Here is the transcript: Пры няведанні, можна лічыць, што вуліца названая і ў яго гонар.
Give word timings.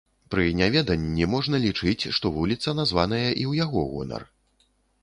Пры 0.35 0.45
няведанні, 0.61 1.27
можна 1.33 1.59
лічыць, 1.67 2.09
што 2.19 2.33
вуліца 2.39 2.75
названая 2.81 3.25
і 3.25 3.35
ў 3.35 3.65
яго 3.67 3.87
гонар. 3.93 4.29